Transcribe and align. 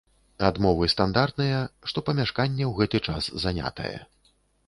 Адмовы 0.45 0.85
стандартныя, 0.93 1.59
што 1.91 2.03
памяшканне 2.09 2.65
ў 2.67 2.73
гэты 2.79 2.97
час 3.13 3.23
занятае. 3.47 3.93